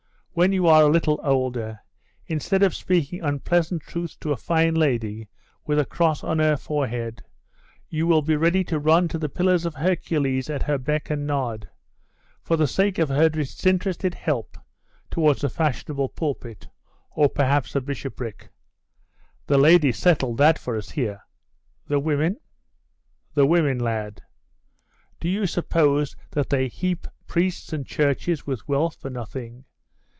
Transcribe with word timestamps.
When 0.33 0.53
you 0.53 0.65
are 0.67 0.83
a 0.83 0.87
little 0.87 1.19
older, 1.23 1.81
instead 2.25 2.63
of 2.63 2.73
speaking 2.73 3.21
unpleasant 3.21 3.81
truths 3.81 4.15
to 4.21 4.31
a 4.31 4.37
fine 4.37 4.75
lady 4.75 5.27
with 5.65 5.77
a 5.77 5.83
cross 5.83 6.23
on 6.23 6.39
her 6.39 6.55
forehead, 6.55 7.21
you 7.89 8.07
will 8.07 8.21
be 8.21 8.37
ready 8.37 8.63
to 8.63 8.79
run 8.79 9.09
to 9.09 9.17
the 9.17 9.27
Pillars 9.27 9.65
of 9.65 9.75
Hercules 9.75 10.49
at 10.49 10.63
her 10.63 10.77
beck 10.77 11.09
and 11.09 11.27
nod, 11.27 11.67
for 12.41 12.55
the 12.55 12.65
sake 12.65 12.97
of 12.97 13.09
her 13.09 13.27
disinterested 13.27 14.13
help 14.13 14.57
towards 15.09 15.43
a 15.43 15.49
fashionable 15.49 16.07
pulpit, 16.07 16.69
or 17.13 17.27
perhaps 17.27 17.75
a 17.75 17.81
bishopric. 17.81 18.51
The 19.47 19.57
ladies 19.57 19.97
settle 19.97 20.33
that 20.37 20.57
for 20.57 20.77
us 20.77 20.91
here.' 20.91 21.23
'The 21.87 21.99
women?' 21.99 22.37
'The 23.33 23.47
women, 23.47 23.79
lad. 23.79 24.21
Do 25.19 25.27
you 25.27 25.45
suppose 25.45 26.15
that 26.29 26.49
they 26.49 26.69
heap 26.69 27.05
priests 27.27 27.73
and 27.73 27.85
churches 27.85 28.47
with 28.47 28.65
wealth 28.65 28.95
for 28.95 29.09
nothing? 29.09 29.65